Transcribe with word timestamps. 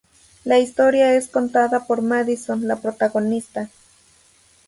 La 0.45 0.57
historia 0.57 1.13
es 1.15 1.27
contada 1.27 1.85
por 1.85 2.01
Madison, 2.01 2.67
la 2.67 2.77
protagonista. 2.77 3.69